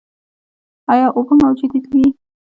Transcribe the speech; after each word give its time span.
ایا 0.91 1.07
اوبه 1.15 1.33
موجودې 1.41 1.79
وې؟ 1.91 2.05